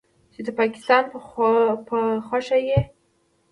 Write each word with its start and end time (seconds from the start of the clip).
چې 0.33 0.39
د 0.47 0.49
پکستان 0.59 1.03
په 1.87 1.99
خوښه 2.25 2.57
یې 2.67 2.79